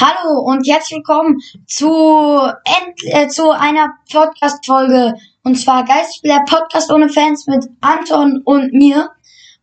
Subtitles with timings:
[0.00, 5.14] Hallo und herzlich willkommen zu, end, äh, zu einer Podcast-Folge.
[5.42, 9.10] Und zwar Geistspieler Podcast ohne Fans mit Anton und mir.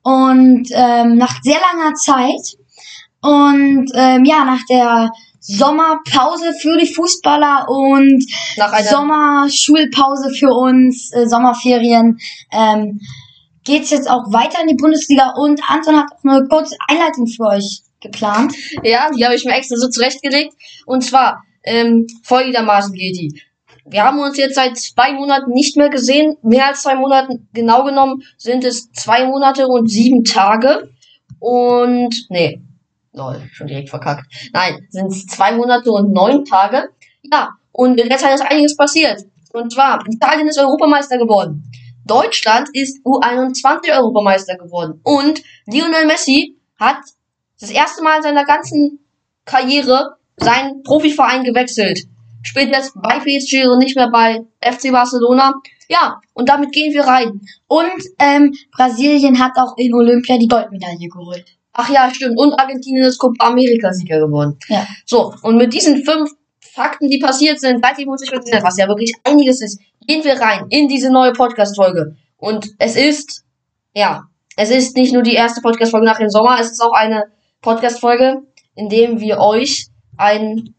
[0.03, 2.57] Und ähm, nach sehr langer Zeit.
[3.21, 8.25] Und ähm, ja, nach der Sommerpause für die Fußballer und
[8.57, 12.19] Nach einer- Sommerschulpause für uns, äh, Sommerferien,
[12.51, 12.99] ähm,
[13.63, 15.35] geht's jetzt auch weiter in die Bundesliga.
[15.37, 18.53] Und Anton hat auch eine kurze Einleitung für euch geplant.
[18.84, 20.53] Ja, die habe ich mir extra so zurechtgelegt.
[20.85, 23.41] Und zwar, ähm, folgendermaßen geht die.
[23.88, 26.38] Wir haben uns jetzt seit zwei Monaten nicht mehr gesehen.
[26.41, 30.89] Mehr als zwei Monaten, genau genommen, sind es zwei Monate und sieben Tage.
[31.39, 32.62] Und, nee,
[33.13, 34.26] lol, schon direkt verkackt.
[34.53, 36.90] Nein, sind es zwei Monate und neun Tage.
[37.31, 39.21] Ja, und in der Zeit ist einiges passiert.
[39.53, 41.63] Und zwar, Italien ist Europameister geworden.
[42.05, 44.99] Deutschland ist U21 Europameister geworden.
[45.03, 46.98] Und Lionel Messi hat
[47.59, 48.99] das erste Mal in seiner ganzen
[49.45, 52.01] Karriere seinen Profiverein gewechselt.
[52.43, 55.53] Spielt jetzt bei PSG und nicht mehr bei FC Barcelona.
[55.87, 57.41] Ja, und damit gehen wir rein.
[57.67, 61.45] Und ähm, Brasilien hat auch in Olympia die Goldmedaille geholt.
[61.73, 62.37] Ach ja, stimmt.
[62.37, 64.58] Und Argentinien ist Copa America Sieger geworden.
[64.69, 64.86] Ja.
[65.06, 69.14] So, und mit diesen fünf Fakten, die passiert sind, mehr gesehen hat, was ja wirklich
[69.23, 72.16] einiges ist, gehen wir rein in diese neue Podcast-Folge.
[72.38, 73.44] Und es ist,
[73.94, 74.23] ja,
[74.56, 77.25] es ist nicht nur die erste Podcast-Folge nach dem Sommer, es ist auch eine
[77.66, 78.44] Podcast-Folge,
[78.76, 80.76] in dem wir euch ein,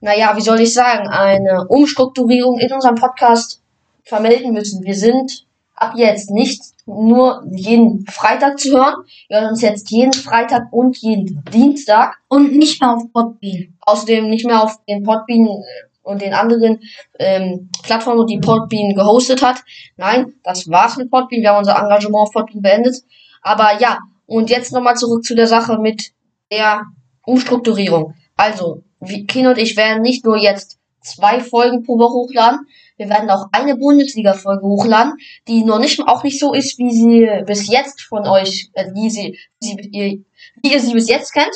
[0.00, 3.60] naja, wie soll ich sagen, eine Umstrukturierung in unserem Podcast
[4.04, 4.84] vermelden müssen.
[4.84, 8.94] Wir sind ab jetzt nicht nur jeden Freitag zu hören,
[9.28, 12.16] wir hören uns jetzt jeden Freitag und jeden Dienstag.
[12.28, 13.76] Und nicht mehr auf Podbean.
[13.80, 15.62] Außerdem nicht mehr auf den Podbean äh,
[16.02, 16.80] und den anderen
[17.18, 19.56] ähm, Plattformen, die Podbean gehostet hat.
[19.96, 21.42] Nein, das war's mit Podbean.
[21.42, 23.02] Wir haben unser Engagement auf Podbean beendet.
[23.42, 26.12] Aber ja, und jetzt nochmal zurück zu der Sache mit
[26.50, 26.82] der
[27.24, 28.14] Umstrukturierung.
[28.36, 28.82] Also,
[29.28, 33.46] Kino und ich werden nicht nur jetzt zwei Folgen pro Woche hochladen, wir werden auch
[33.50, 35.14] eine Bundesliga-Folge hochladen,
[35.48, 39.10] die noch nicht, auch nicht so ist, wie sie bis jetzt von euch, äh, wie
[39.10, 40.24] sie, wie, sie, ihr,
[40.62, 41.54] wie ihr sie bis jetzt kennt.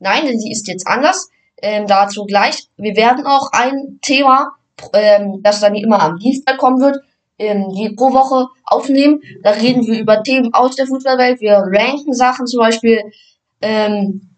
[0.00, 1.28] Nein, denn sie ist jetzt anders.
[1.62, 2.66] Ähm, dazu gleich.
[2.76, 4.52] Wir werden auch ein Thema,
[4.94, 6.98] ähm, das dann immer am Dienstag kommen wird,
[7.40, 9.20] ähm, die pro Woche aufnehmen.
[9.42, 11.40] Da reden wir über Themen aus der Fußballwelt.
[11.40, 13.02] Wir ranken Sachen, zum Beispiel,
[13.62, 14.36] ähm,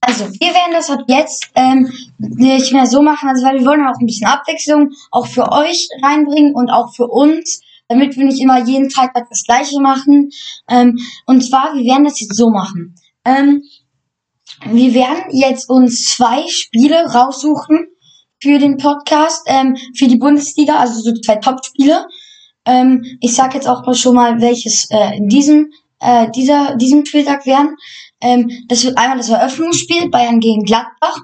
[0.00, 3.86] Also, wir werden das ab jetzt ähm, nicht mehr so machen, also weil wir wollen
[3.86, 8.40] auch ein bisschen Abwechslung auch für euch reinbringen und auch für uns, damit wir nicht
[8.40, 10.30] immer jeden Freitag das gleiche machen.
[10.68, 12.94] Ähm, und zwar, wir werden das jetzt so machen.
[13.24, 13.62] Ähm,
[14.66, 17.86] wir werden jetzt uns zwei Spiele raussuchen
[18.42, 22.06] für den Podcast, ähm, für die Bundesliga, also so zwei Top-Spiele.
[22.66, 27.04] Ähm, ich sag jetzt auch mal schon mal, welches äh, in diesem, äh, dieser, diesem
[27.04, 27.76] Spieltag werden.
[28.20, 31.18] Ähm, das wird einmal das Eröffnungsspiel Bayern gegen Gladbach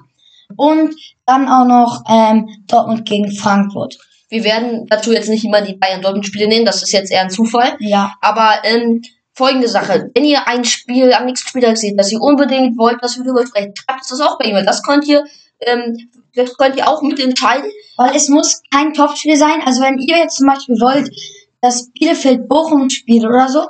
[0.55, 0.95] und
[1.25, 3.97] dann auch noch ähm, Dortmund gegen Frankfurt.
[4.29, 7.77] Wir werden dazu jetzt nicht immer die Bayern-Dortmund-Spiele nehmen, das ist jetzt eher ein Zufall.
[7.79, 9.01] Ja, Aber ähm,
[9.37, 13.17] folgende Sache, wenn ihr ein Spiel am nächsten Spieltag seht, das ihr unbedingt wollt, dass
[13.17, 14.65] wir darüber sprechen, schreibt das auch bei E-Mail.
[14.65, 15.23] Das könnt ihr,
[15.61, 17.69] ähm, das könnt ihr auch mitentscheiden.
[17.97, 19.61] weil es muss kein Topspiel sein.
[19.65, 21.09] Also wenn ihr jetzt zum Beispiel wollt,
[21.61, 23.67] dass Bielefeld Bochum spielt oder so,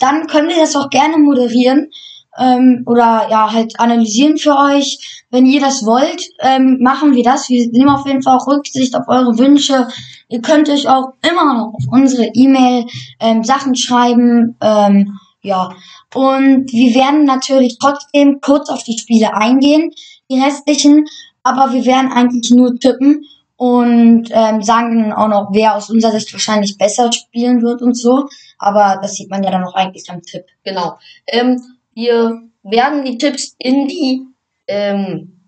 [0.00, 1.90] dann können wir das auch gerne moderieren
[2.38, 5.24] ähm, oder ja halt analysieren für euch.
[5.30, 7.48] Wenn ihr das wollt, ähm, machen wir das.
[7.48, 9.88] Wir nehmen auf jeden Fall auch Rücksicht auf eure Wünsche.
[10.28, 12.86] Ihr könnt euch auch immer noch auf unsere E-Mail
[13.20, 14.56] ähm, Sachen schreiben.
[14.60, 15.70] Ähm, ja,
[16.14, 19.92] und wir werden natürlich trotzdem kurz auf die Spiele eingehen,
[20.28, 21.06] die restlichen,
[21.42, 23.24] aber wir werden eigentlich nur tippen
[23.56, 27.96] und ähm, sagen dann auch noch, wer aus unserer Sicht wahrscheinlich besser spielen wird und
[27.96, 28.28] so.
[28.58, 30.44] Aber das sieht man ja dann auch eigentlich am Tipp.
[30.64, 30.98] Genau.
[31.26, 31.60] Ähm,
[31.96, 34.22] wir werden die Tipps in die
[34.68, 35.40] ähm,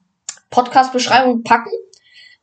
[0.51, 1.71] Podcast-Beschreibung packen.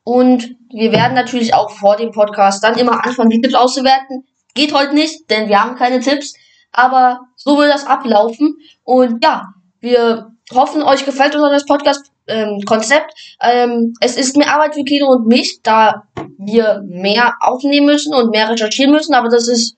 [0.03, 4.27] Und wir werden natürlich auch vor dem Podcast dann immer anfangen, die Tipps auszuwerten.
[4.53, 6.35] Geht heute nicht, denn wir haben keine Tipps.
[6.71, 8.57] Aber so wird das ablaufen.
[8.83, 9.47] Und ja,
[9.79, 13.11] wir hoffen, euch gefällt unser Podcast-Konzept.
[13.41, 16.03] Ähm, es ist mehr Arbeit für Kino und mich, da
[16.37, 19.15] wir mehr aufnehmen müssen und mehr recherchieren müssen.
[19.15, 19.77] Aber das ist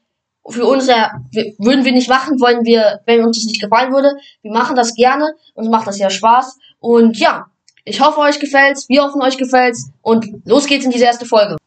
[0.50, 1.12] für uns ja,
[1.58, 4.14] würden wir nicht machen, wollen wir, wenn uns das nicht gefallen würde.
[4.42, 6.58] Wir machen das gerne, uns macht das ja Spaß.
[6.80, 7.48] Und ja,
[7.84, 9.92] ich hoffe, euch gefällt's, wir hoffen, euch gefällt's.
[10.02, 11.58] Und los geht's in diese erste Folge.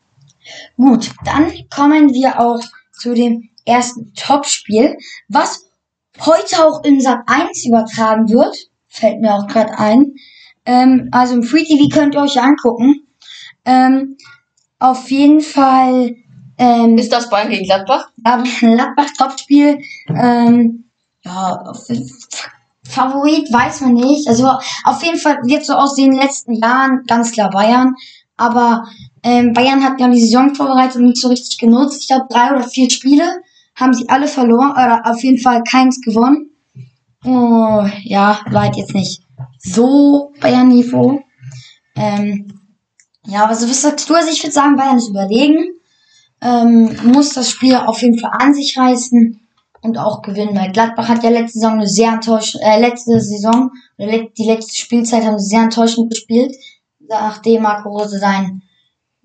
[0.77, 2.61] Gut, dann kommen wir auch
[2.93, 4.97] zu dem ersten Topspiel,
[5.29, 5.67] was
[6.21, 8.57] heute auch in Sat 1 übertragen wird.
[8.89, 10.15] Fällt mir auch gerade ein.
[10.67, 13.07] Ähm, also im Free TV könnt ihr euch angucken.
[13.65, 14.17] Ähm,
[14.79, 16.17] auf jeden Fall.
[16.61, 18.11] Ähm, ist das Bayern gegen Gladbach?
[18.23, 19.79] Ja, Gladbach Topspiel.
[20.09, 20.85] Ähm,
[21.25, 21.73] ja,
[22.87, 24.29] Favorit weiß man nicht.
[24.29, 24.47] Also
[24.85, 27.95] auf jeden Fall wird so aus den letzten Jahren ganz klar Bayern.
[28.37, 28.85] Aber
[29.23, 32.03] ähm, Bayern hat ja die Saisonvorbereitung nicht so richtig genutzt.
[32.03, 33.41] Ich glaube, drei oder vier Spiele
[33.75, 36.51] haben sie alle verloren, oder auf jeden Fall keins gewonnen.
[37.25, 39.23] Oh, ja, war halt jetzt nicht
[39.59, 41.23] so Bayern-Niveau.
[41.97, 42.61] Ähm,
[43.27, 44.15] ja, also was sagst du?
[44.15, 45.80] Also ich würde sagen, Bayern ist überlegen.
[46.43, 49.41] Ähm, muss das Spiel auf jeden Fall an sich reißen
[49.83, 53.71] und auch gewinnen, weil Gladbach hat ja letzte Saison eine sehr enttäuschende, äh, letzte Saison,
[53.99, 56.55] die letzte Spielzeit haben sie sehr enttäuschend gespielt,
[56.99, 58.63] nachdem Marco Rose seinen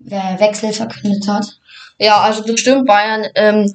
[0.04, 1.58] äh, Wechsel verkündet hat.
[1.98, 3.72] Ja, also das stimmt, Bayern ähm,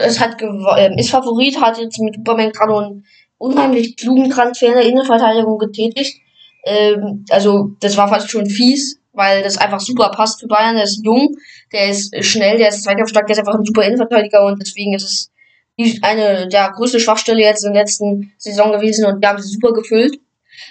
[0.00, 3.06] es hat äh, ist Favorit, hat jetzt mit Superman gerade einen
[3.38, 6.20] unheimlich klugen Transfer in der Innenverteidigung getätigt.
[6.64, 10.76] Ähm, also das war fast schon fies, weil das einfach super passt für Bayern.
[10.76, 11.34] Der ist jung,
[11.72, 15.04] der ist schnell, der ist zweikampfstark, der ist einfach ein super Innenverteidiger und deswegen ist
[15.04, 15.30] es
[16.02, 19.72] eine der größte Schwachstelle jetzt in der letzten Saison gewesen und die haben sie super
[19.72, 20.18] gefüllt.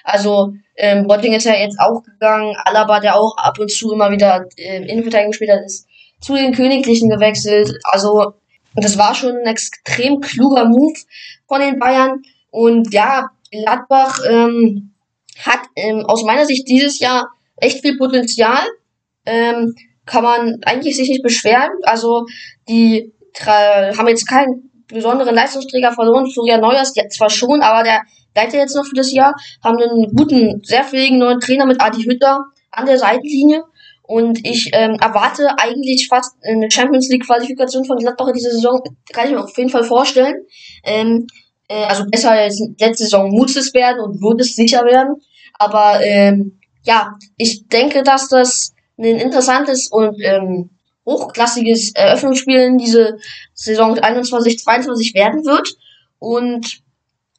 [0.04, 4.12] Also ähm, Botting ist ja jetzt auch gegangen, Alaba, der auch ab und zu immer
[4.12, 5.88] wieder äh, Innenverteidigung gespielt hat, ist
[6.22, 7.78] zu den Königlichen gewechselt.
[7.84, 8.34] Also
[8.76, 10.98] das war schon ein extrem kluger Move
[11.48, 12.24] von den Bayern.
[12.50, 14.94] Und ja, Gladbach ähm,
[15.44, 17.30] hat ähm, aus meiner Sicht dieses Jahr
[17.66, 18.64] echt viel Potenzial.
[19.26, 19.76] Ähm,
[20.06, 21.72] kann man eigentlich sich nicht beschweren.
[21.84, 22.26] Also
[22.70, 23.12] die
[23.46, 26.30] haben jetzt keinen besonderen Leistungsträger verloren.
[26.30, 28.02] Florian Neuers zwar schon, aber der
[28.36, 29.36] leitet jetzt noch für das Jahr.
[29.64, 33.64] Haben einen guten, sehr fähigen neuen Trainer mit Adi Hütter an der Seitenlinie.
[34.04, 38.80] Und ich ähm, erwarte eigentlich fast eine Champions League Qualifikation von Gladbach in dieser Saison.
[39.12, 40.36] Kann ich mir auf jeden Fall vorstellen.
[40.84, 41.26] Ähm,
[41.68, 45.16] äh, also besser als letzte Saison muss es werden und wird es sicher werden.
[45.58, 50.70] Aber ähm, ja, ich denke, dass das ein interessantes und ähm,
[51.06, 53.18] hochklassiges Eröffnungsspiel in diese
[53.54, 55.76] Saison 21, 22 werden wird.
[56.20, 56.82] Und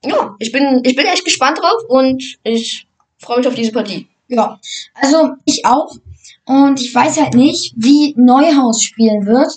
[0.05, 2.87] ja, ich bin, ich bin echt gespannt drauf und ich
[3.19, 4.09] freue mich auf diese Partie.
[4.29, 4.61] Ja,
[4.95, 5.95] also ich auch.
[6.45, 9.53] Und ich weiß halt nicht, wie Neuhaus spielen wird,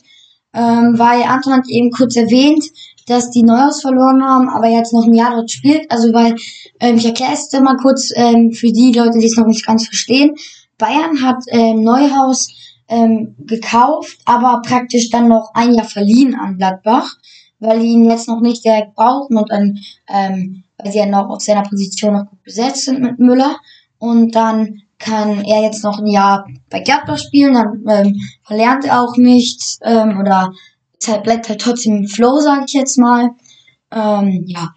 [0.53, 2.63] ähm, weil Anton hat eben kurz erwähnt,
[3.09, 5.89] dass die Neuhaus verloren haben, aber jetzt noch ein Jahr dort spielt.
[5.91, 6.35] Also weil,
[6.79, 9.85] ähm, ich erkläre es mal kurz ähm, für die Leute, die es noch nicht ganz
[9.85, 10.35] verstehen.
[10.77, 12.47] Bayern hat ähm, Neuhaus
[12.87, 17.15] ähm, gekauft, aber praktisch dann noch ein Jahr verliehen an Gladbach,
[17.59, 21.29] weil die ihn jetzt noch nicht direkt brauchen und dann, ähm, weil sie ja noch
[21.29, 23.57] auf seiner Position noch gut besetzt sind mit Müller.
[23.97, 29.01] Und dann kann er jetzt noch ein Jahr bei Gladbach spielen, dann ähm, verlernt er
[29.01, 30.51] auch nichts ähm, oder
[31.07, 33.31] halt, bleibt halt trotzdem im Flow, sage ich jetzt mal.
[33.91, 34.73] Ähm, ja.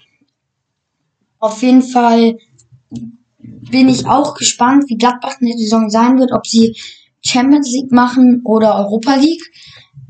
[1.38, 2.36] Auf jeden Fall
[3.40, 6.76] bin ich auch gespannt, wie Gladbach in der Saison sein wird, ob sie
[7.24, 9.42] Champions League machen oder Europa League.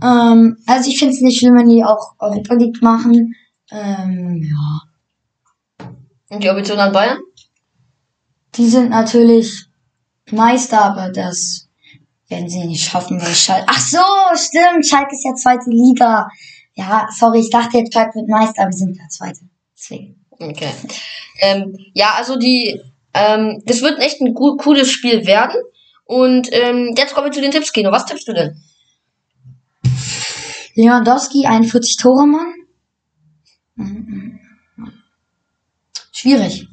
[0.03, 3.35] Ähm, also ich finde es nicht schlimm, wenn die auch Europa League machen.
[3.71, 5.87] Ähm, ja.
[6.29, 7.19] Und die Ambition an Bayern?
[8.55, 9.67] Die sind natürlich
[10.31, 11.69] Meister, aber das
[12.33, 13.67] werden sie nicht schaffen, weil Schalke.
[13.69, 13.99] Ach so,
[14.35, 16.29] stimmt, Schalke ist ja zweite Liga.
[16.75, 19.41] Ja, sorry, ich dachte jetzt Schalke wird Meister, aber wir sind ja zweite.
[19.77, 20.25] Deswegen.
[20.39, 20.71] Okay.
[21.41, 22.81] Ähm, ja, also die,
[23.15, 25.57] ähm, das wird echt ein cooles Spiel werden.
[26.05, 27.93] Und ähm, jetzt kommen wir zu den Tipps, Kino.
[27.93, 28.57] Was tippst du denn?
[30.75, 32.55] Lewandowski, 41 Tore, Mann.
[36.13, 36.67] Schwierig.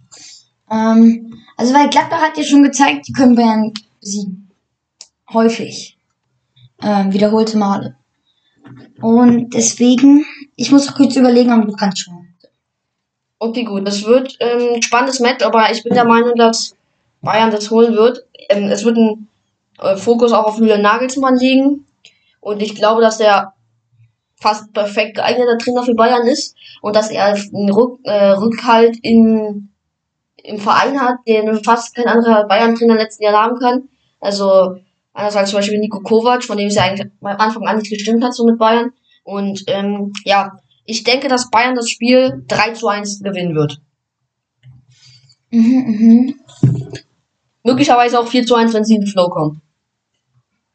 [0.72, 4.49] Ähm, also weil Gladbach hat ja schon gezeigt, die können Bayern besiegen.
[5.34, 5.98] Häufig.
[6.82, 7.96] Ähm, wiederholte Male.
[9.02, 12.28] Und deswegen, ich muss kurz überlegen, aber du kannst schon.
[13.40, 13.88] Okay, gut.
[13.88, 16.76] Das wird ähm, spannendes Match, aber ich bin der Meinung, dass
[17.22, 18.26] Bayern das holen wird.
[18.50, 19.28] Ähm, es wird ein
[19.80, 21.86] äh, Fokus auch auf Julian Nagelsmann liegen.
[22.42, 23.54] Und ich glaube, dass er
[24.36, 29.70] fast perfekt geeigneter Trainer für Bayern ist und dass er einen Rück, äh, Rückhalt in
[30.44, 33.90] im Verein hat, den fast kein anderer Bayern-Trainer letzten Jahr haben kann.
[34.20, 34.78] Also
[35.20, 37.90] anders als zum Beispiel Nico Kovac, von dem es ja eigentlich am Anfang an nicht
[37.90, 38.92] gestimmt hat, so mit Bayern.
[39.24, 43.80] Und ähm, ja, ich denke, dass Bayern das Spiel 3 zu 1 gewinnen wird.
[45.52, 46.40] Mhm, mhm.
[47.64, 49.62] Möglicherweise auch 4 zu 1, wenn sie in den Flow kommen.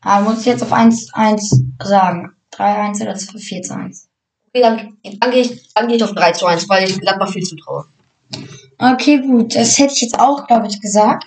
[0.00, 2.34] Aber muss ich jetzt auf 1 1 sagen?
[2.52, 4.08] 3 1 oder 4 zu 1?
[4.48, 7.30] Okay, dann, dann gehe ich, dann gehe ich auf 3 zu 1, weil ich Gladbach
[7.30, 7.86] viel zutraue.
[8.78, 11.24] Okay, gut, das hätte ich jetzt auch, glaube ich, gesagt.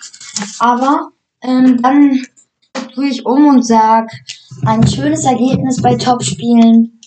[0.60, 1.10] Aber
[1.42, 2.22] ähm, dann
[2.94, 4.08] tue ich um und sage,
[4.66, 7.00] ein schönes Ergebnis bei Topspielen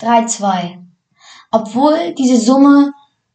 [0.00, 0.78] 3-2.
[1.50, 2.92] Obwohl diese Summe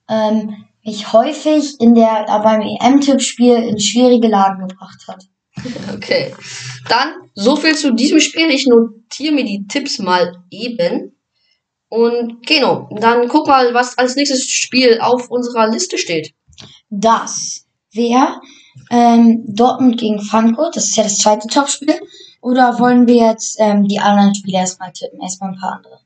[0.09, 5.23] ähm, mich häufig in der beim EM-Tippspiel in schwierige Lagen gebracht hat.
[5.93, 6.33] Okay.
[6.87, 8.49] Dann so viel zu diesem Spiel.
[8.49, 11.13] Ich notiere mir die Tipps mal eben.
[11.89, 16.33] Und genau, dann guck mal, was als nächstes Spiel auf unserer Liste steht.
[16.89, 18.41] Das wäre
[18.89, 20.75] ähm, Dortmund gegen Frankfurt.
[20.75, 21.95] Das ist ja das zweite Topspiel.
[22.41, 25.21] Oder wollen wir jetzt ähm, die anderen Spiele erstmal tippen?
[25.21, 25.99] Erstmal ein paar andere.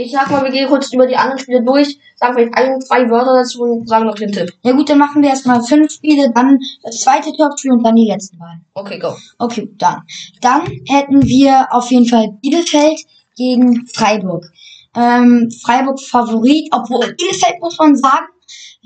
[0.00, 3.10] Ich sag mal, wir gehen kurz über die anderen Spiele durch, sagen vielleicht ein, zwei
[3.10, 4.52] Wörter dazu und sagen noch den Tipp.
[4.62, 8.06] Ja gut, dann machen wir erstmal fünf Spiele, dann das zweite Topspiel und dann die
[8.06, 8.64] letzten beiden.
[8.74, 9.16] Okay, go.
[9.38, 10.02] Okay, dann.
[10.40, 13.00] Dann hätten wir auf jeden Fall Bielefeld
[13.36, 14.44] gegen Freiburg.
[14.94, 18.26] Ähm, Freiburg Favorit, obwohl Bielefeld, muss man sagen,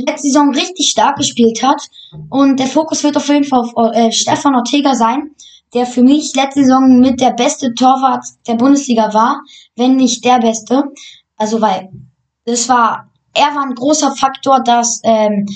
[0.07, 1.83] letzte Saison richtig stark gespielt hat.
[2.31, 5.31] Und der Fokus wird auf jeden Fall auf äh, Stefan Ortega sein,
[5.75, 9.41] der für mich letzte Saison mit der beste Torwart der Bundesliga war,
[9.77, 10.85] wenn nicht der beste.
[11.37, 11.91] Also weil
[12.45, 15.47] das war, er war ein großer Faktor, dass ähm,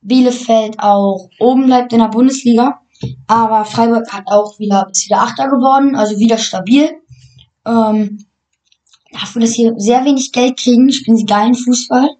[0.00, 2.80] Bielefeld auch oben bleibt in der Bundesliga.
[3.26, 6.90] Aber Freiburg hat auch wieder, ist wieder Achter geworden, also wieder stabil.
[7.66, 8.26] Ähm,
[9.12, 12.10] dafür, dass sie sehr wenig Geld kriegen, spielen sie geilen Fußball.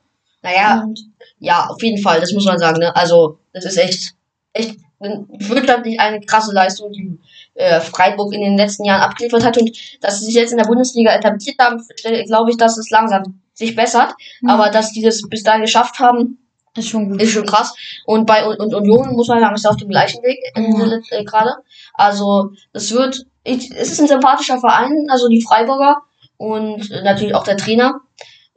[0.43, 1.10] Naja, Und
[1.41, 2.95] ja, auf jeden Fall, das muss man sagen, ne?
[2.95, 4.13] Also, das ist echt,
[4.53, 7.19] echt wirtschaftlich eine krasse Leistung, die
[7.55, 9.71] äh, Freiburg in den letzten Jahren abgeliefert hat und
[10.03, 13.41] dass sie sich jetzt in der Bundesliga etabliert haben, stell- glaube ich, dass es langsam
[13.55, 14.13] sich bessert.
[14.43, 14.51] Mhm.
[14.51, 16.39] Aber dass die das bis dahin geschafft haben,
[16.77, 17.75] ist schon ist schon krass.
[18.05, 21.03] Und bei und, und Union muss man sagen, ist auf dem gleichen Weg Mhm.
[21.11, 21.55] äh, gerade.
[21.95, 26.03] Also es wird, ich, es ist ein sympathischer Verein, also die Freiburger
[26.37, 28.01] und äh, natürlich auch der Trainer.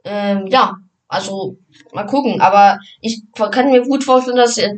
[0.04, 0.76] Ähm, ja,
[1.08, 1.56] also
[1.92, 2.40] mal gucken.
[2.40, 4.74] Aber ich kann mir gut vorstellen, dass äh,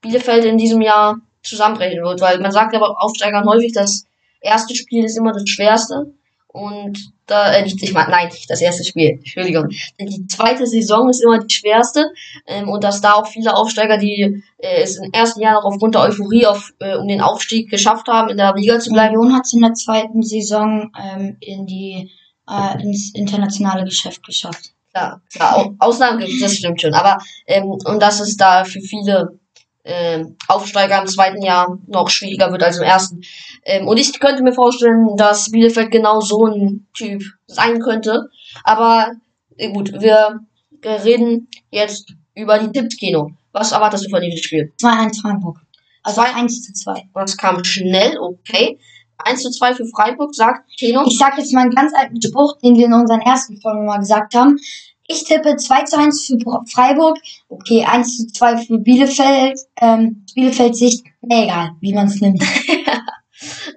[0.00, 4.06] Bielefeld in diesem Jahr zusammenbrechen wird, weil man sagt ja bei Aufsteigern häufig, das
[4.40, 6.14] erste Spiel ist immer das schwerste.
[6.54, 9.70] Und da, äh, nicht, ich meine, nein, nicht das erste Spiel, Entschuldigung.
[9.98, 12.12] Die zweite Saison ist immer die schwerste.
[12.46, 15.96] Ähm, und dass da auch viele Aufsteiger, die äh, es im ersten Jahr noch aufgrund
[15.96, 19.16] der Euphorie auf, äh, um den Aufstieg geschafft haben, in der Liga zu bleiben.
[19.16, 22.12] Union hat es in der zweiten Saison ähm, in die
[22.48, 24.74] äh, ins internationale Geschäft geschafft.
[24.94, 26.94] Klar, klar, Au- Ausnahmen gibt es, das stimmt schon.
[26.94, 29.38] Aber, ähm, und dass es da für viele
[29.84, 33.20] ähm, Aufsteiger im zweiten Jahr noch schwieriger wird als im ersten.
[33.64, 38.28] Ähm, und ich könnte mir vorstellen, dass Bielefeld genau so ein Typ sein könnte.
[38.62, 39.10] Aber
[39.56, 40.40] äh, gut, wir
[40.84, 43.30] reden jetzt über die Tipps, Kino.
[43.52, 44.72] Was erwartest du von diesem Spiel?
[44.80, 45.58] 2-1 Freiburg.
[46.02, 47.02] Also Zwei- 1 zu 2.
[47.14, 48.78] Das kam schnell, okay.
[49.18, 51.04] 1 zu 2 für Freiburg, sagt Keno.
[51.06, 53.98] Ich sag jetzt mal einen ganz alten Spruch, den wir in unseren ersten Folgen mal
[53.98, 54.58] gesagt haben.
[55.06, 57.18] Ich tippe 2 zu 1 für Freiburg.
[57.48, 59.60] Okay, 1 zu 2 für Bielefeld.
[59.80, 61.04] Ähm, Bielefeld Sicht.
[61.20, 62.42] Nee, egal, wie man es nimmt.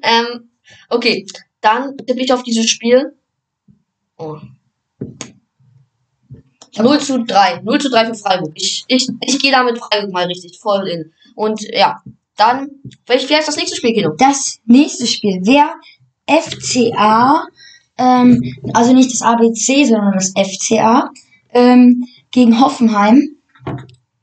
[0.02, 0.52] Ähm,
[0.90, 1.26] okay,
[1.62, 3.14] dann tippe ich auf dieses Spiel.
[4.18, 4.38] Oh.
[6.78, 7.62] 0 zu 3.
[7.64, 8.52] 0 zu 3 für Freiburg.
[8.56, 11.12] Ich, ich, ich gehe da mit Freiburg mal richtig voll in.
[11.36, 12.02] Und ja,
[12.38, 12.70] dann,
[13.06, 14.12] welches wäre das nächste Spiel, Kino?
[14.18, 15.70] Das nächste Spiel wäre
[16.28, 17.48] FCA,
[17.98, 18.42] ähm,
[18.74, 21.10] also nicht das ABC, sondern das FCA,
[21.50, 23.38] ähm, gegen Hoffenheim.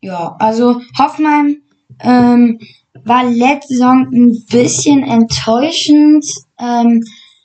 [0.01, 1.63] Ja, also Hoffenheim
[2.01, 2.59] ähm,
[3.05, 6.27] war letzte Saison ein bisschen enttäuschend.
[6.59, 7.03] Ähm,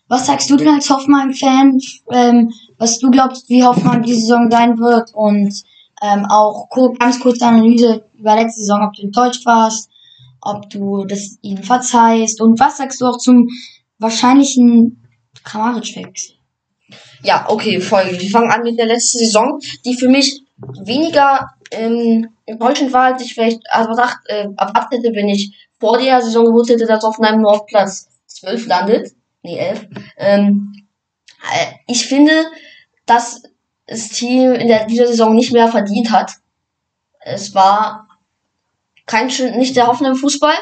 [0.07, 1.79] was sagst du denn als Hoffenheim-Fan,
[2.11, 5.13] ähm, was du glaubst, wie Hoffenheim diese Saison sein wird?
[5.13, 5.63] Und
[6.01, 6.67] ähm, auch
[6.99, 9.89] ganz kurze Analyse über letzte Saison, ob du enttäuscht warst,
[10.41, 13.48] ob du das ihnen verzeihst und was sagst du auch zum
[13.98, 15.03] wahrscheinlichen
[15.43, 16.36] Kramaric-Wechsel?
[17.24, 18.22] Ja, okay, folgendes.
[18.22, 20.41] Wir fangen an mit der letzten Saison, die für mich
[20.84, 26.22] weniger ähm, enttäuschend war, als ich vielleicht erdacht, äh, erwartet hätte, wenn ich vor der
[26.22, 29.12] Saison gewusst hätte, dass Hoffenheim nur auf Platz 12 landet.
[29.43, 29.88] Nee, 11.
[30.17, 30.74] Ähm,
[31.53, 32.31] äh, ich finde,
[33.05, 33.43] dass
[33.88, 36.34] das Team in der, dieser Saison nicht mehr verdient hat.
[37.22, 38.08] Es war
[39.10, 40.54] kein schön, nicht der Hoffenheim Fußball.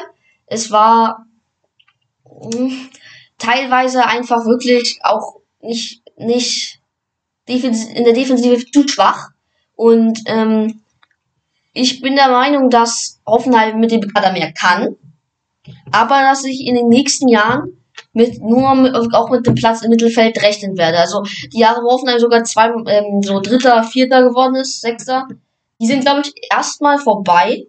[0.46, 1.26] Es war
[2.24, 2.72] mh,
[3.36, 6.80] teilweise einfach wirklich auch nicht, nicht
[7.46, 9.28] in der Defensive zu schwach.
[9.76, 10.80] Und ähm,
[11.74, 14.96] ich bin der Meinung, dass Hoffenheim mit dem Kader mehr kann,
[15.92, 17.78] aber dass ich in den nächsten Jahren
[18.14, 20.98] mit nur mit, auch mit dem Platz im Mittelfeld rechnen werde.
[20.98, 25.28] Also die Jahre, wo Hoffenheim sogar zwei ähm, so Dritter, Vierter geworden ist, Sechster,
[25.80, 27.66] die sind glaube ich erstmal vorbei.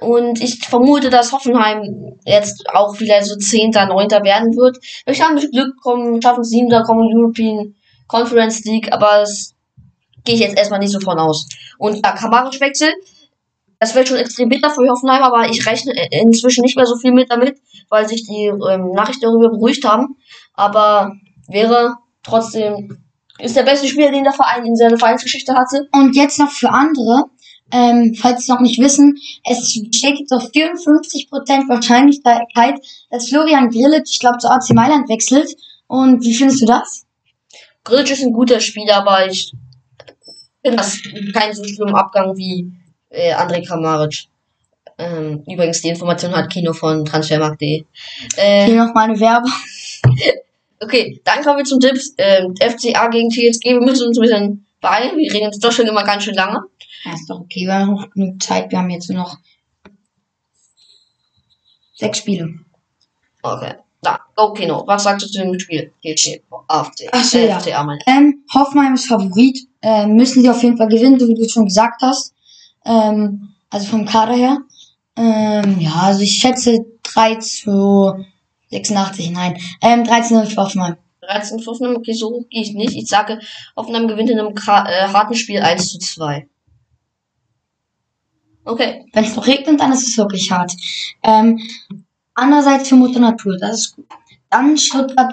[0.00, 4.78] Und ich vermute, dass Hoffenheim jetzt auch wieder so Zehnter, Neunter werden wird.
[5.04, 7.74] Vielleicht haben wir Glück, kommen, schaffen es Siebter, kommen in die European
[8.06, 9.54] Conference League, aber es
[10.24, 11.48] gehe ich jetzt erstmal nicht so von aus.
[11.78, 12.92] Und ja, Kamaric-Wechsel,
[13.78, 17.12] das wird schon extrem bitter für Hoffenheim, aber ich rechne inzwischen nicht mehr so viel
[17.12, 20.16] mit damit, weil sich die ähm, Nachrichten darüber beruhigt haben.
[20.54, 21.12] Aber
[21.48, 22.98] wäre trotzdem,
[23.38, 25.88] ist der beste Spieler, den der Verein in seiner Vereinsgeschichte hatte.
[25.92, 27.24] Und jetzt noch für andere,
[27.72, 32.80] ähm, falls Sie noch nicht wissen, es jetzt auf 54% Wahrscheinlichkeit,
[33.10, 35.50] dass Florian Grillitsch, ich glaube, zu AC Mailand wechselt.
[35.88, 37.04] Und wie findest du das?
[37.84, 39.52] Grillitsch ist ein guter Spieler, aber ich
[40.62, 41.00] finde das
[41.32, 42.72] kein so schlimmer Abgang wie
[43.10, 44.26] äh, André Kramaric.
[44.98, 47.84] Ähm, übrigens, die Information hat Kino von Transfermarkt.de.
[48.36, 49.52] Äh, Hier noch mal eine Werbung.
[50.80, 51.98] okay, dann kommen wir zum Tipp.
[52.16, 53.64] Ähm, FCA gegen TSG.
[53.64, 55.16] Wir müssen uns ein bisschen beeilen.
[55.18, 56.60] Wir reden jetzt doch schon immer ganz schön lange.
[57.06, 57.66] Ja, ist doch okay.
[57.66, 58.70] Wir haben noch genug Zeit.
[58.70, 59.38] Wir haben jetzt nur noch
[61.94, 62.54] sechs Spiele.
[63.42, 63.74] Okay.
[64.02, 64.82] Da, okay, no.
[64.86, 65.92] Was sagst du zu dem Spiel?
[66.02, 67.08] TSG, AFC.
[67.12, 67.82] Ach so, äh, ja.
[67.84, 68.00] Meine.
[68.06, 69.68] Ähm, Hoffenheim ist Favorit.
[69.82, 72.34] Äh, müssen sie auf jeden Fall gewinnen, so wie du schon gesagt hast.
[72.84, 74.58] Ähm, also vom Kader her.
[75.16, 78.24] Ähm, ja, also ich schätze 3 zu
[78.70, 79.58] 86, nein.
[79.80, 80.96] Ähm, 13 für Hoffenheim.
[81.20, 82.96] 13 für Hoffenheim, okay, so hoch gehe ich nicht.
[82.96, 83.40] Ich sage,
[83.76, 86.48] Hoffenheim gewinnt in einem äh, harten Spiel 1 zu 2.
[88.66, 89.06] Okay.
[89.12, 90.72] Wenn es noch regnet, dann ist es wirklich hart.
[91.22, 91.60] Ähm,
[92.34, 94.06] andererseits für Mutter Natur, das ist gut.
[94.50, 95.32] Dann Stuttgart,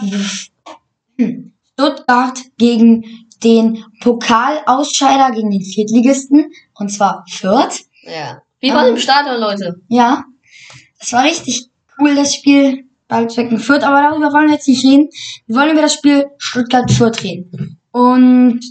[1.17, 7.81] hm, Stuttgart gegen den Pokalausscheider gegen den Viertligisten, und zwar Fürth.
[8.03, 8.41] Ja.
[8.59, 9.81] Wie war ähm, im Stadion, Leute?
[9.89, 10.23] Ja.
[10.99, 11.67] Das war richtig
[11.99, 12.85] cool, das Spiel.
[13.09, 15.09] Balzwecken Fürth, aber darüber wollen wir jetzt nicht reden.
[15.45, 17.77] Wir wollen über das Spiel Stuttgart-Fürth reden.
[17.91, 18.61] Und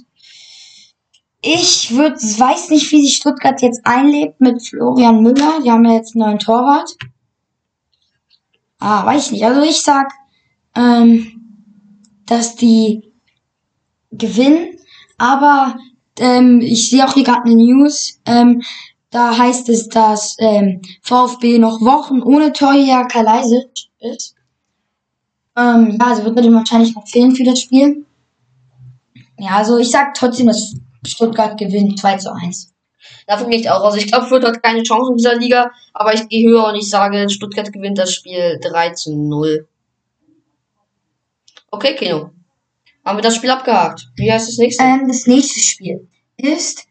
[1.42, 5.60] ich würd, weiß nicht, wie sich Stuttgart jetzt einlebt mit Florian Müller.
[5.64, 6.96] Die haben ja jetzt einen neuen Torwart.
[8.78, 9.44] Ah, weiß ich nicht.
[9.44, 10.12] Also ich sag,
[10.76, 11.66] ähm,
[12.26, 13.12] dass die
[14.12, 14.78] gewinnen.
[15.18, 15.76] Aber
[16.18, 18.20] ähm, ich sehe auch hier gerade eine News.
[18.24, 18.62] Ähm,
[19.10, 23.68] da heißt es, dass ähm, VfB noch Wochen ohne Torjäger Kaleisic
[23.98, 24.36] ist.
[25.56, 28.06] Ähm, ja, also wird natürlich wahrscheinlich noch fehlen für das Spiel.
[29.38, 32.72] Ja, also ich sag trotzdem, dass Stuttgart gewinnt 2 zu 1.
[33.26, 33.96] Davon gehe ich auch aus.
[33.96, 36.88] Ich glaube, Fürth hat keine Chance in dieser Liga, aber ich gehe höher und ich
[36.88, 39.68] sage, Stuttgart gewinnt das Spiel 3 zu 0.
[41.70, 42.30] Okay, Kino.
[43.04, 44.08] Haben wir das Spiel abgehakt?
[44.16, 44.84] Wie heißt das nächste?
[44.84, 46.84] Ähm, das nächste Spiel ist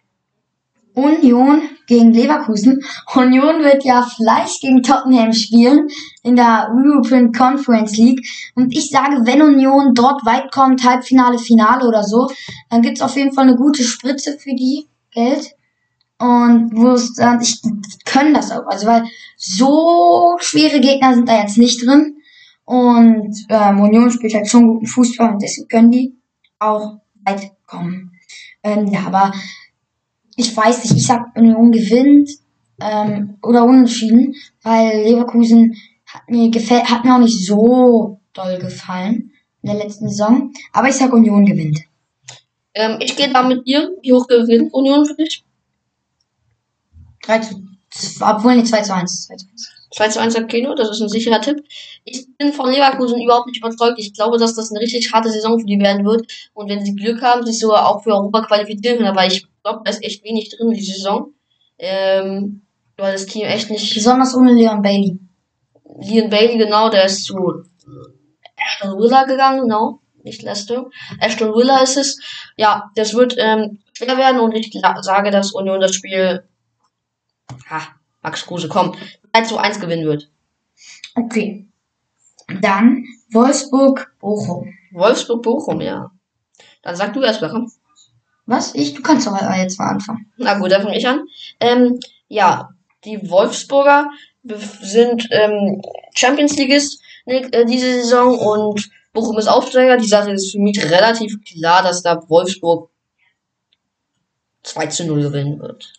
[0.93, 2.83] Union gegen Leverkusen.
[3.13, 5.87] Union wird ja vielleicht gegen Tottenham spielen
[6.23, 8.25] in der European Conference League.
[8.55, 12.29] Und ich sage, wenn Union dort weit kommt, Halbfinale, Finale oder so,
[12.69, 15.51] dann gibt's auf jeden Fall eine gute Spritze für die Geld.
[16.19, 17.61] Und wo es dann, ich
[18.05, 18.67] können das auch.
[18.67, 19.03] Also weil
[19.37, 22.17] so schwere Gegner sind da jetzt nicht drin.
[22.63, 26.15] Und ähm, Union spielt halt schon guten Fußball und deswegen können die
[26.59, 28.11] auch weit kommen.
[28.63, 29.33] Ähm, ja, aber
[30.41, 32.29] ich weiß nicht, ich sag Union gewinnt
[32.81, 35.75] ähm, oder unentschieden, weil Leverkusen
[36.05, 40.51] hat mir gefällt, hat mir auch nicht so doll gefallen in der letzten Saison.
[40.73, 41.79] Aber ich sag Union gewinnt.
[42.73, 43.91] Ähm, ich gehe da mit dir.
[44.01, 45.43] Wie hoch gewinnt Union für dich?
[47.23, 49.27] 3 zu 2, obwohl nicht 2 zu 1.
[49.27, 49.80] 2 zu 1.
[49.91, 51.63] 2 zu 1 Keno, das ist ein sicherer Tipp.
[52.05, 53.99] Ich bin von Leverkusen überhaupt nicht überzeugt.
[53.99, 56.31] Ich glaube, dass das eine richtig harte Saison für die werden wird.
[56.53, 59.09] Und wenn sie Glück haben, sich sogar auch für Europa qualifizieren können.
[59.09, 61.33] Aber ich glaube, da ist echt wenig drin in die Saison.
[61.77, 62.61] Ähm,
[62.97, 63.93] weil das Team echt nicht.
[63.93, 65.19] Besonders ohne Leon Bailey.
[65.99, 67.63] Leon Bailey, genau, der ist zu
[68.55, 69.99] Ashton Willer gegangen, genau.
[70.23, 70.85] Nicht Leicester.
[71.19, 72.19] Ashton Willer ist es.
[72.55, 76.43] Ja, das wird ähm, schwer werden und ich sage, dass Union das Spiel.
[77.69, 77.81] Ha,
[78.21, 78.95] Max Kruse, komm.
[79.33, 80.29] 3 zu 1 gewinnen wird.
[81.15, 81.67] Okay.
[82.61, 84.73] Dann Wolfsburg-Bochum.
[84.91, 86.11] Wolfsburg-Bochum, ja.
[86.81, 87.71] Dann sag du erst mal, komm.
[88.45, 88.75] Was?
[88.75, 88.93] Ich?
[88.93, 90.31] Du kannst doch jetzt mal anfangen.
[90.37, 91.25] Na gut, dann fange ich an.
[91.59, 92.69] Ähm, ja,
[93.05, 94.09] die Wolfsburger
[94.43, 95.81] sind ähm,
[96.13, 99.97] Champions Leagueist äh, diese Saison und Bochum ist Aufsteiger.
[99.97, 102.89] Die Sache ist für mich relativ klar, dass da Wolfsburg
[104.63, 105.93] 2 zu 0 gewinnen wird.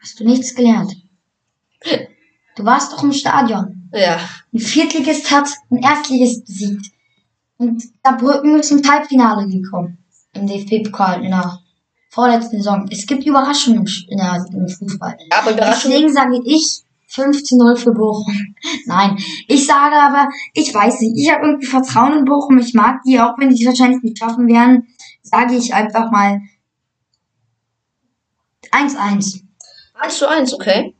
[0.00, 0.94] Hast du nichts gelernt?
[2.56, 3.90] Du warst doch im Stadion.
[3.92, 4.18] Ja.
[4.52, 6.86] Ein Viertligist hat ein Erstligist besiegt.
[7.58, 9.98] Und Saarbrücken ist ins Halbfinale gekommen.
[10.32, 11.60] Im DFB-Pokal in der
[12.10, 12.88] vorletzten Saison.
[12.90, 15.16] Es gibt Überraschungen in der, im Fußball.
[15.30, 15.96] Ja, aber Überraschungen.
[15.96, 18.54] Deswegen sage ich 15-0 für Bochum.
[18.86, 22.58] Nein, ich sage aber, ich weiß nicht, ich habe irgendwie Vertrauen in Bochum.
[22.58, 24.88] Ich mag die, auch wenn die es wahrscheinlich nicht schaffen werden,
[25.22, 26.40] sage ich einfach mal
[28.72, 29.42] 1-1.
[29.94, 30.95] 1 zu 1, okay.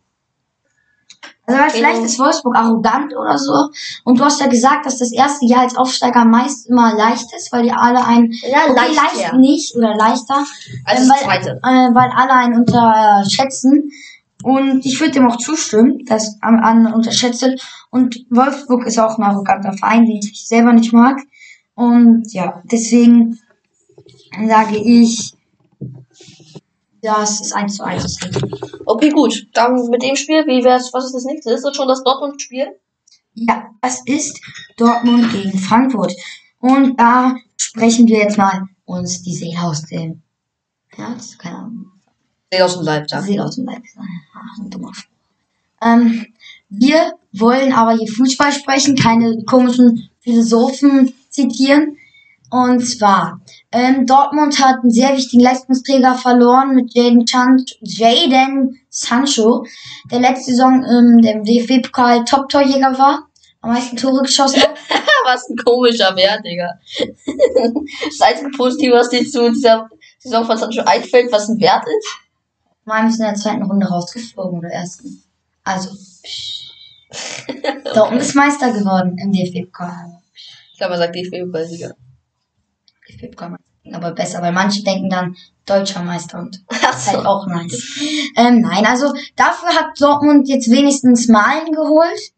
[1.47, 3.69] Also weil vielleicht so- ist Wolfsburg arrogant oder so.
[4.05, 7.53] Und du hast ja gesagt, dass das erste Jahr als Aufsteiger meist immer leicht ist,
[7.53, 10.45] weil die alle ein Ja, okay, leicht, leicht nicht oder leichter,
[10.85, 13.91] Also ähm, weil, äh, weil alle einen unterschätzen.
[14.43, 17.47] Und ich würde dem auch zustimmen, dass am anderen unterschätzt.
[17.91, 21.19] Und Wolfsburg ist auch ein arroganter Verein, den ich selber nicht mag.
[21.75, 23.39] Und ja, deswegen
[24.47, 25.33] sage ich,
[27.15, 28.03] das ist eins zu eins.
[28.03, 28.59] das Richtige.
[28.85, 29.47] Okay, gut.
[29.55, 31.53] Dann mit dem Spiel, wie wär's, was ist das nächste?
[31.53, 32.69] Ist das schon das Dortmund-Spiel?
[33.35, 34.41] Ja, das ist
[34.77, 36.13] Dortmund gegen Frankfurt.
[36.61, 40.23] Und da sprechen wir jetzt mal uns die Seele aus dem
[40.89, 41.93] Herz, keine Ahnung,
[42.53, 43.83] Nee, aus dem Leib, die Seele aus dem Leib.
[44.35, 44.93] Ach, ein dummer.
[45.83, 46.27] Ähm,
[46.69, 51.99] wir wollen aber hier Fußball sprechen, keine komischen Philosophen zitieren.
[52.51, 53.41] Und zwar,
[53.73, 59.67] ähm, Dortmund hat einen sehr wichtigen Leistungsträger verloren mit Jaden, Chan Jaden Sancho,
[60.11, 63.29] der letzte Saison ähm, im DFB-Pokal Top-Torjäger war,
[63.61, 64.77] am meisten Tore geschossen hat.
[65.25, 66.79] Was ein komischer Wert, Digga.
[68.05, 69.89] das einzige Positive, was dir zu dieser
[70.21, 72.07] Saison von Sancho einfällt, was ein Wert ist?
[72.85, 75.21] Mal bisschen in der zweiten Runde rausgeflogen oder ersten.
[75.65, 75.91] Also,
[77.93, 80.23] Dortmund ist Meister geworden im DFB-Pokal.
[80.71, 81.97] Ich glaube, er sagt DFB-Pokalsieger.
[83.17, 83.57] DFB-Pokal,
[83.93, 87.99] aber besser, weil manche denken dann deutscher Meister und Ach ist halt auch nice.
[88.37, 92.33] Ähm, nein, also dafür hat Dortmund jetzt wenigstens Malen geholt.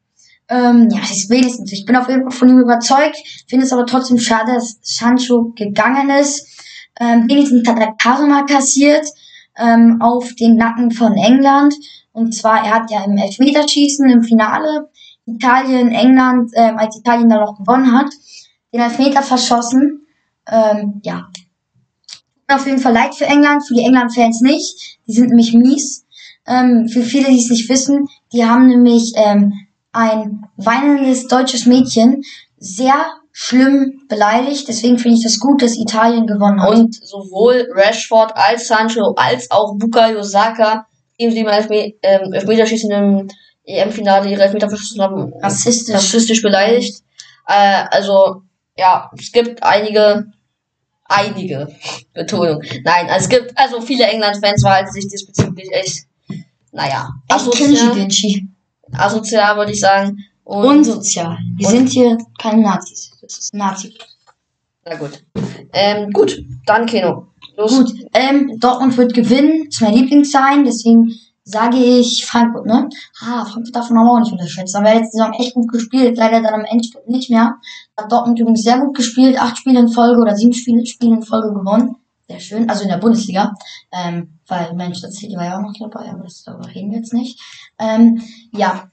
[0.50, 1.72] Ähm, ja, das ist wenigstens.
[1.72, 3.16] Ich bin auf jeden Fall von ihm überzeugt.
[3.48, 6.46] Finde es aber trotzdem schade, dass Sancho gegangen ist.
[6.98, 9.06] Ähm, wenigstens hat er Karma kassiert
[9.58, 11.74] ähm, auf den Nacken von England.
[12.12, 14.88] Und zwar, er hat ja im Elfmeterschießen im Finale
[15.26, 18.10] Italien, England, ähm, als Italien da noch gewonnen hat,
[18.72, 19.97] den Elfmeter verschossen.
[20.50, 21.28] Ähm, ja,
[22.48, 24.98] auf jeden Fall leid für England, für die England-Fans nicht.
[25.06, 26.06] Die sind nämlich mies.
[26.46, 29.52] Ähm, für viele, die es nicht wissen, die haben nämlich ähm,
[29.92, 32.22] ein weinendes deutsches Mädchen
[32.56, 34.66] sehr schlimm beleidigt.
[34.66, 36.70] Deswegen finde ich das gut, dass Italien gewonnen hat.
[36.70, 40.86] Und sowohl Rashford als Sancho als auch Bukayo Saka,
[41.20, 43.28] die im Elfme ähm, Elfmeterschießen im
[43.64, 45.94] EM-Finale ihre Elfmeter verschossen haben, rassistisch.
[45.94, 47.02] rassistisch beleidigt.
[47.46, 48.42] Äh, also,
[48.76, 50.26] ja, es gibt einige,
[51.08, 51.68] einige,
[52.14, 52.62] Betonung.
[52.84, 56.04] Nein, also es gibt, also viele England-Fans verhalten sich diesbezüglich echt,
[56.72, 58.08] naja, asozial,
[58.92, 60.18] asozial würde ich sagen.
[60.44, 61.36] Und, Unsozial.
[61.56, 63.10] Wir und- sind hier keine Nazis.
[63.20, 63.92] Das ist Nazi.
[64.84, 65.22] na gut.
[65.74, 67.26] Ähm, gut, dann Keno.
[67.56, 67.70] Los.
[67.70, 69.66] Gut, ähm, Dortmund wird gewinnen.
[69.68, 70.64] Ist mein Lieblingsverein.
[70.64, 71.12] Deswegen
[71.48, 72.90] sage ich Frankfurt, ne?
[73.22, 74.76] Ah, Frankfurt darf man auch nicht unterschätzen.
[74.76, 76.18] Aber letzte Saison echt gut gespielt.
[76.18, 77.56] Leider dann am Endspurt nicht mehr.
[77.96, 79.40] Hat Dortmund übrigens sehr gut gespielt.
[79.40, 81.96] Acht Spiele in Folge oder sieben Spiele, Spiele in Folge gewonnen.
[82.28, 82.68] Sehr schön.
[82.68, 83.54] Also in der Bundesliga.
[83.90, 86.10] Ähm, weil Manchester City war ja auch noch dabei.
[86.10, 87.40] Aber das darüber reden wir jetzt nicht.
[87.78, 88.90] Ähm, ja.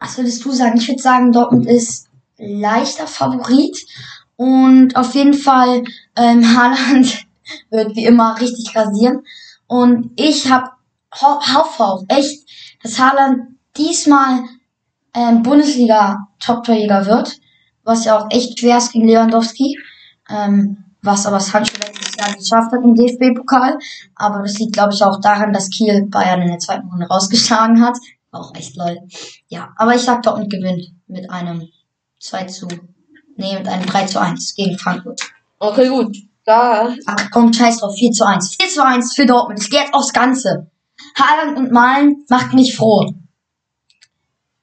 [0.00, 0.78] Was würdest du sagen?
[0.78, 3.78] Ich würde sagen, Dortmund ist leichter Favorit.
[4.34, 5.84] Und auf jeden Fall,
[6.16, 7.24] ähm, Haaland
[7.70, 9.22] wird wie immer richtig rasieren.
[9.68, 10.75] Und ich hab ho
[11.22, 12.46] hoffe auch echt,
[12.82, 14.44] dass Haaland diesmal
[15.14, 17.38] ähm, Bundesliga Top-Torjäger wird,
[17.84, 19.78] was ja auch echt schwer ist gegen Lewandowski,
[20.28, 23.78] ähm, was aber Sancho letztes Jahr geschafft hat im DFB-Pokal.
[24.14, 27.84] Aber das liegt, glaube ich, auch daran, dass Kiel Bayern in der zweiten Runde rausgeschlagen
[27.84, 27.96] hat.
[28.32, 28.98] Auch echt lol.
[29.48, 31.68] Ja, aber ich sag Dortmund gewinnt mit einem
[32.20, 32.68] 2 zu,
[33.36, 35.20] nee, mit einem 3 zu 1 gegen Frankfurt.
[35.58, 36.16] Okay, gut.
[36.44, 38.56] Da, Ach komm, scheiß drauf, 4 zu 1.
[38.60, 39.58] 4 zu 1 für Dortmund.
[39.58, 40.70] Es geht jetzt aufs Ganze.
[41.16, 43.12] Haaland und Malen macht mich froh.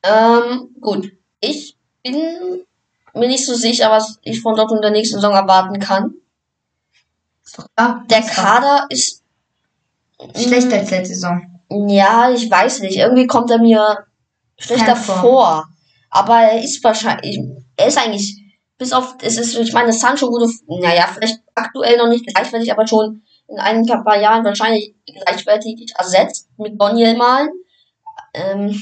[0.04, 1.12] ähm, gut.
[1.40, 2.66] Ich bin
[3.14, 6.14] mir nicht so sicher, was ich von Dortmund in der nächsten Saison erwarten kann.
[7.56, 8.06] Doch klar.
[8.10, 9.24] Der Kader ist,
[10.36, 11.60] Schlechter als letzte Saison.
[11.88, 12.98] ja, ich weiß nicht.
[12.98, 14.06] Irgendwie kommt er mir
[14.58, 15.22] schlechter Form.
[15.22, 15.70] vor.
[16.10, 17.40] Aber er ist wahrscheinlich,
[17.76, 18.42] er ist eigentlich,
[18.78, 22.88] bis auf, es ist, ich meine, Sancho wurde, naja, vielleicht aktuell noch nicht gleichwertig, aber
[22.88, 27.50] schon in ein paar Jahren wahrscheinlich gleichwertig ersetzt mit Boniel malen.
[28.34, 28.82] Ähm,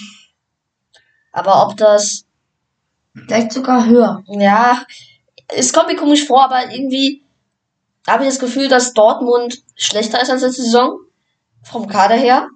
[1.32, 2.26] aber ob das,
[3.14, 4.24] Vielleicht sogar höher.
[4.28, 4.86] ja,
[5.48, 7.24] es kommt mir komisch vor, aber irgendwie
[8.08, 11.00] habe ich das Gefühl, dass Dortmund schlechter ist als letzte Saison.
[11.64, 12.48] Vom Kader her.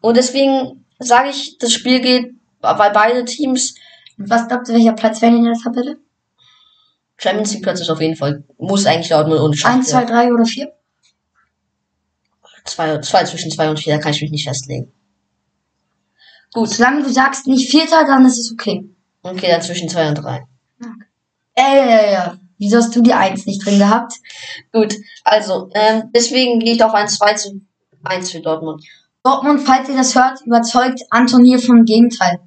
[0.00, 3.74] Und deswegen sage ich, das Spiel geht, weil beide Teams
[4.18, 5.98] Und was glaubt ihr, welcher Platz werden in der Tabelle?
[7.16, 10.44] Champions League Platz ist auf jeden Fall, muss eigentlich Dortmund ohne 1, 2, 3 oder
[10.44, 10.72] 4?
[12.64, 14.92] Zwei, zwei zwischen zwei und vier, da kann ich mich nicht festlegen.
[16.52, 18.84] Gut, Solange du sagst nicht Vierter, dann ist es okay.
[19.22, 20.44] okay, dann zwischen zwei und drei.
[21.54, 22.38] Äh, ja, ja.
[22.58, 24.14] Wieso hast du die 1 nicht drin gehabt?
[24.72, 24.94] Gut,
[25.24, 27.60] also, ähm, deswegen gehe ich auf ein 2 zu
[28.04, 28.84] 1 für Dortmund.
[29.24, 32.40] Dortmund, falls ihr das hört, überzeugt Anton hier vom Gegenteil.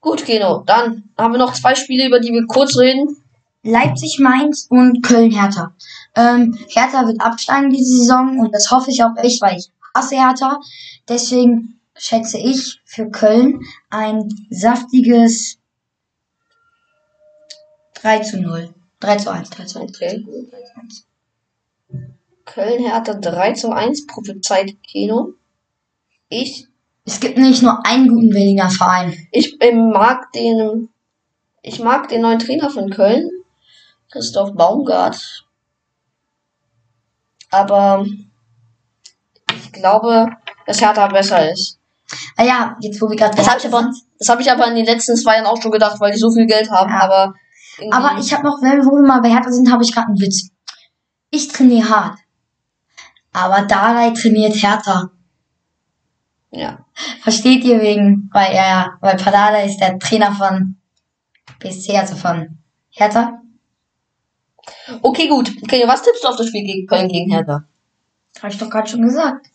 [0.00, 0.62] Gut, Keno.
[0.66, 3.21] Dann haben wir noch zwei Spiele, über die wir kurz reden.
[3.62, 5.74] Leipzig, Mainz und Köln, Hertha.
[6.16, 10.16] Ähm, Hertha wird absteigen diese Saison und das hoffe ich auch echt, weil ich hasse
[10.16, 10.60] Hertha.
[11.08, 15.58] Deswegen schätze ich für Köln ein saftiges
[17.94, 18.74] 3 zu 0.
[19.00, 19.90] 3 zu 1, 3 zu 1.
[19.90, 20.26] Okay.
[22.44, 25.34] Köln Hertha 3 zu 1, prophezeit Keno.
[26.28, 26.66] Ich,
[27.04, 29.28] Es gibt nicht nur einen guten Berliner Verein.
[29.30, 30.88] ich mag den,
[31.62, 33.30] ich mag den neuen Trainer von Köln,
[34.12, 35.46] Christoph Baumgart.
[37.50, 38.04] Aber
[39.54, 40.28] ich glaube,
[40.66, 41.78] dass Hertha besser ist.
[42.36, 44.74] Ah ja, jetzt wo wir gerade Das habe ich aber, das habe ich aber in
[44.74, 46.90] den letzten zwei Jahren auch schon gedacht, weil die so viel Geld haben.
[46.90, 47.00] Ja.
[47.00, 47.34] Aber
[47.90, 50.08] Aber ich habe noch, wenn wir wo wir mal bei Hertha sind, habe ich gerade
[50.08, 50.50] einen Witz.
[51.30, 52.18] Ich trainiere hart.
[53.32, 55.10] Aber Dalai trainiert Hertha.
[56.50, 56.84] ja.
[57.22, 58.28] Versteht ihr wegen?
[58.32, 60.76] Weil er, weil Padada ist der Trainer von
[61.60, 62.58] BSC, also von
[62.90, 63.40] Hertha.
[65.02, 65.50] Okay, gut.
[65.62, 67.64] Okay, was tippst du auf das Spiel gegen Köln gegen Hertha?
[68.40, 69.46] Habe ich doch gerade schon gesagt.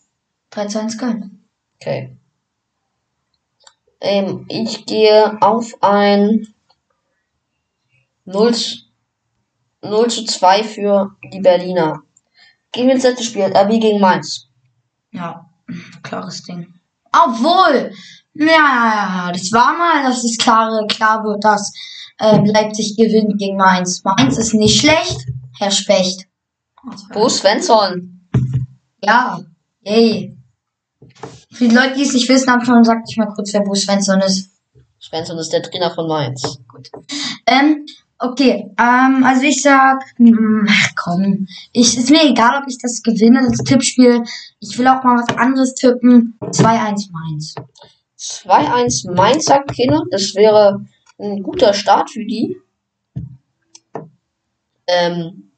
[0.51, 1.43] 3 zu 1 Köln.
[1.79, 2.17] Okay.
[3.99, 6.47] Ähm, ich gehe auf ein
[8.25, 8.77] 0 zu,
[9.81, 12.03] 0 zu 2 für die Berliner.
[12.71, 13.43] Gehen wir ins letzte Spiel.
[13.43, 14.47] RB gegen Mainz.
[15.11, 15.49] Ja,
[16.03, 16.73] klares Ding.
[17.11, 17.91] Obwohl,
[18.33, 21.73] ja, das war mal, dass es klare, klar wird, dass
[22.19, 24.03] ähm, Leipzig gewinnt gegen Mainz.
[24.03, 25.27] Mainz ist nicht schlecht,
[25.59, 26.27] Herr Specht.
[27.13, 28.29] Bo Svensson.
[29.01, 29.39] Ja,
[29.81, 30.35] yay.
[31.51, 33.61] Für die Leute, die es nicht wissen, habe ich schon gesagt, ich mal kurz, wer
[33.61, 34.49] Bo Svensson ist.
[34.99, 36.59] Svensson ist der Trainer von Mainz.
[37.45, 37.85] Ähm,
[38.19, 43.01] okay, ähm, also ich sag, mm, ach komm, ich, ist mir egal, ob ich das
[43.03, 44.23] gewinne, das Tippspiel.
[44.59, 46.37] Ich will auch mal was anderes tippen.
[46.41, 47.55] 2-1 Mainz.
[48.19, 50.03] 2-1 Mainz, sagt Kino.
[50.09, 50.81] Das wäre
[51.19, 52.57] ein guter Start für die.
[54.87, 55.51] Ähm,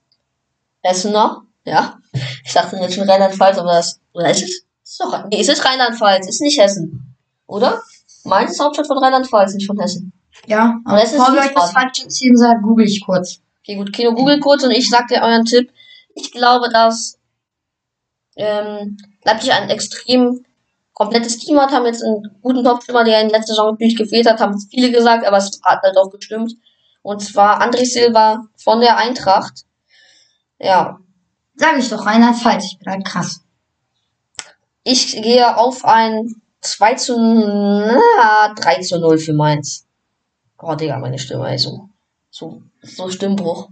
[0.81, 1.97] Essener, ja.
[2.45, 4.65] Ich dachte jetzt schon Rheinland-Pfalz, aber das, oder ist es?
[4.83, 7.15] Ist doch, nee, es ist Rheinland-Pfalz, ist nicht Hessen.
[7.45, 7.81] Oder?
[8.23, 10.13] Mainz ist Hauptstadt von Rheinland-Pfalz, nicht von Hessen.
[10.47, 11.73] Ja, Aber das ist bevor wir euch das Wiesbaden.
[11.73, 13.41] falsch erzählen, sagt, google ich kurz.
[13.61, 15.71] Okay, gut, Kino, google kurz und ich sag dir euren Tipp.
[16.15, 17.19] Ich glaube, dass
[18.35, 20.43] ähm, Leipzig ein extrem
[20.99, 24.39] komplettes Team hat, haben jetzt einen guten Topstürmer, der in letzter Saison natürlich gefehlt hat,
[24.39, 26.53] haben viele gesagt, aber es hat halt auch gestimmt.
[27.01, 29.63] Und zwar André Silva von der Eintracht.
[30.59, 30.99] Ja,
[31.59, 33.41] Sag ich doch, Rheinland-Pfalz, ich bin halt krass.
[34.83, 39.85] ich gehe auf ein 2 zu, na, 3 zu 0 für Mainz.
[40.57, 41.89] Oh, Digga, meine Stimme, ey, so,
[42.29, 43.69] so, so Stimmbruch.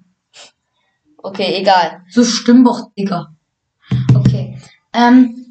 [1.15, 2.01] Okay, egal.
[2.09, 3.33] So Stimmboch, Digga.
[4.13, 4.59] Okay.
[4.91, 5.46] Ähm,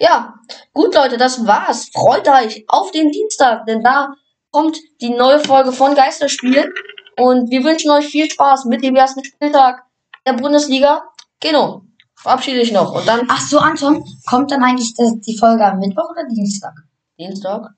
[0.00, 0.34] Ja,
[0.72, 1.90] gut, Leute, das war's.
[1.92, 4.14] Freut euch auf den Dienstag, denn da
[4.50, 6.72] kommt die neue Folge von Geisterspiel.
[7.18, 9.84] Und wir wünschen euch viel Spaß mit dem ersten Spieltag
[10.26, 11.02] der Bundesliga.
[11.38, 11.82] Genau.
[12.14, 12.94] Verabschiede ich noch.
[12.94, 16.72] Und dann ach so, Anton, kommt dann eigentlich die Folge am Mittwoch oder Dienstag?
[17.18, 17.68] Dienstag.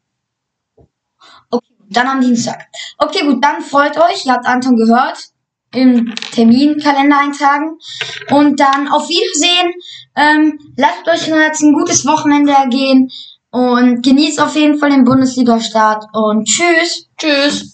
[1.51, 2.69] Okay, dann am Dienstag.
[2.99, 4.27] Okay, gut, dann freut euch.
[4.27, 5.32] Ihr habt Anton gehört.
[5.75, 7.79] Im Terminkalender eintragen.
[8.31, 9.73] Und dann auf Wiedersehen.
[10.17, 13.11] Ähm, lasst euch jetzt ein gutes Wochenende ergehen.
[13.51, 16.05] Und genießt auf jeden Fall den Bundesliga-Start.
[16.13, 17.09] Und tschüss.
[17.19, 17.72] Tschüss.